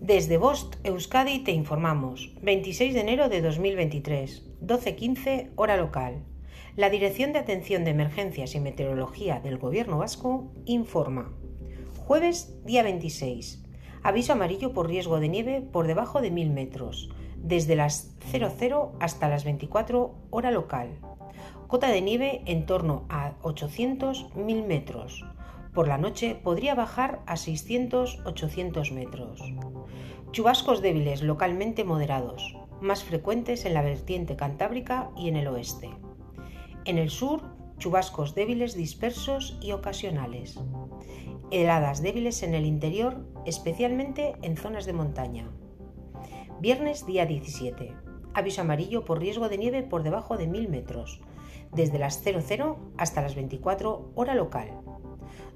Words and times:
Desde 0.00 0.38
Bost, 0.38 0.76
Euskadi, 0.82 1.40
te 1.40 1.52
informamos. 1.52 2.32
26 2.40 2.94
de 2.94 3.00
enero 3.00 3.28
de 3.28 3.42
2023, 3.42 4.46
12.15, 4.62 5.50
hora 5.56 5.76
local. 5.76 6.24
La 6.74 6.88
Dirección 6.88 7.34
de 7.34 7.38
Atención 7.38 7.84
de 7.84 7.90
Emergencias 7.90 8.54
y 8.54 8.60
Meteorología 8.60 9.40
del 9.40 9.58
Gobierno 9.58 9.98
Vasco 9.98 10.54
informa. 10.64 11.36
Jueves, 11.98 12.64
día 12.64 12.82
26. 12.82 13.62
Aviso 14.02 14.32
amarillo 14.32 14.72
por 14.72 14.88
riesgo 14.88 15.20
de 15.20 15.28
nieve 15.28 15.60
por 15.60 15.86
debajo 15.86 16.22
de 16.22 16.30
1000 16.30 16.48
metros, 16.48 17.10
desde 17.36 17.76
las 17.76 18.16
00 18.32 18.94
hasta 19.00 19.28
las 19.28 19.44
24 19.44 20.14
hora 20.30 20.50
local. 20.50 20.98
Cota 21.66 21.88
de 21.88 22.00
nieve 22.00 22.40
en 22.46 22.64
torno 22.64 23.04
a 23.10 23.38
800-1000 23.42 24.66
metros. 24.66 25.26
Por 25.74 25.86
la 25.86 25.98
noche 25.98 26.34
podría 26.34 26.74
bajar 26.74 27.22
a 27.26 27.34
600-800 27.34 28.92
metros. 28.92 29.40
Chubascos 30.32 30.82
débiles 30.82 31.22
localmente 31.22 31.84
moderados, 31.84 32.56
más 32.80 33.04
frecuentes 33.04 33.64
en 33.64 33.74
la 33.74 33.82
vertiente 33.82 34.36
cantábrica 34.36 35.10
y 35.16 35.28
en 35.28 35.36
el 35.36 35.46
oeste. 35.46 35.90
En 36.84 36.98
el 36.98 37.10
sur, 37.10 37.42
chubascos 37.78 38.34
débiles 38.34 38.74
dispersos 38.74 39.58
y 39.60 39.72
ocasionales. 39.72 40.58
Heladas 41.52 42.02
débiles 42.02 42.42
en 42.42 42.54
el 42.54 42.66
interior, 42.66 43.24
especialmente 43.46 44.34
en 44.42 44.56
zonas 44.56 44.86
de 44.86 44.92
montaña. 44.92 45.50
Viernes 46.60 47.06
día 47.06 47.26
17. 47.26 47.94
Aviso 48.34 48.60
amarillo 48.60 49.04
por 49.04 49.18
riesgo 49.18 49.48
de 49.48 49.58
nieve 49.58 49.82
por 49.82 50.02
debajo 50.02 50.36
de 50.36 50.46
1000 50.46 50.68
metros, 50.68 51.20
desde 51.72 51.98
las 51.98 52.22
00 52.22 52.76
hasta 52.96 53.22
las 53.22 53.34
24 53.34 54.12
hora 54.14 54.34
local. 54.34 54.80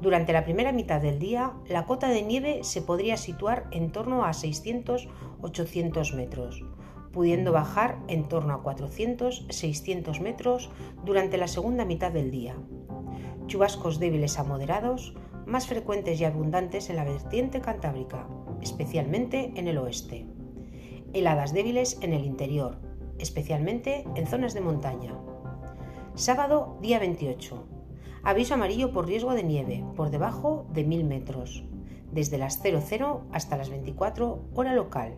Durante 0.00 0.32
la 0.32 0.44
primera 0.44 0.72
mitad 0.72 1.00
del 1.00 1.18
día, 1.18 1.52
la 1.68 1.86
cota 1.86 2.08
de 2.08 2.22
nieve 2.22 2.60
se 2.62 2.82
podría 2.82 3.16
situar 3.16 3.68
en 3.70 3.92
torno 3.92 4.24
a 4.24 4.30
600-800 4.30 6.14
metros, 6.14 6.64
pudiendo 7.12 7.52
bajar 7.52 7.98
en 8.08 8.28
torno 8.28 8.54
a 8.54 8.62
400-600 8.62 10.20
metros 10.20 10.70
durante 11.04 11.36
la 11.36 11.46
segunda 11.46 11.84
mitad 11.84 12.10
del 12.10 12.30
día. 12.30 12.56
Chubascos 13.46 14.00
débiles 14.00 14.38
a 14.38 14.44
moderados, 14.44 15.14
más 15.46 15.66
frecuentes 15.66 16.20
y 16.20 16.24
abundantes 16.24 16.90
en 16.90 16.96
la 16.96 17.04
vertiente 17.04 17.60
cantábrica, 17.60 18.26
especialmente 18.60 19.52
en 19.56 19.68
el 19.68 19.78
oeste. 19.78 20.26
Heladas 21.12 21.52
débiles 21.52 21.98
en 22.00 22.12
el 22.12 22.24
interior, 22.24 22.78
especialmente 23.18 24.04
en 24.14 24.26
zonas 24.26 24.54
de 24.54 24.62
montaña. 24.62 25.14
Sábado, 26.14 26.78
día 26.80 26.98
28 26.98 27.81
Aviso 28.24 28.54
amarillo 28.54 28.92
por 28.92 29.06
riesgo 29.08 29.34
de 29.34 29.42
nieve, 29.42 29.84
por 29.96 30.10
debajo 30.10 30.66
de 30.72 30.84
1000 30.84 31.04
metros, 31.04 31.64
desde 32.12 32.38
las 32.38 32.62
00 32.62 33.22
hasta 33.32 33.56
las 33.56 33.68
24 33.68 34.44
hora 34.54 34.74
local. 34.74 35.16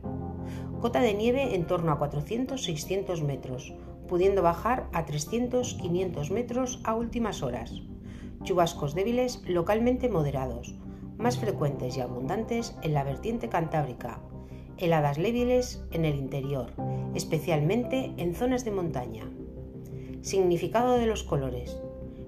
Cota 0.81 1.01
de 1.01 1.13
nieve 1.13 1.55
en 1.55 1.67
torno 1.67 1.93
a 1.93 1.99
400-600 1.99 3.23
metros, 3.23 3.75
pudiendo 4.09 4.41
bajar 4.41 4.89
a 4.95 5.05
300-500 5.05 6.31
metros 6.31 6.81
a 6.85 6.95
últimas 6.95 7.43
horas. 7.43 7.83
Chubascos 8.43 8.95
débiles 8.95 9.43
localmente 9.47 10.09
moderados, 10.09 10.75
más 11.19 11.39
frecuentes 11.39 11.99
y 11.99 12.01
abundantes 12.01 12.75
en 12.83 12.95
la 12.95 13.05
vertiente 13.05 13.51
cantábrica. 13.51 14.21
Heladas 14.79 15.19
débiles 15.19 15.85
en 15.91 16.07
el 16.07 16.17
interior, 16.17 16.73
especialmente 17.15 18.15
en 18.17 18.35
zonas 18.35 18.65
de 18.65 18.71
montaña. 18.71 19.31
Significado 20.23 20.95
de 20.97 21.07
los 21.07 21.23
colores. 21.23 21.84